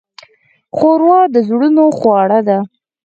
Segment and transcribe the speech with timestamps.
[0.75, 2.59] ښوروا د زړونو خواړه دي.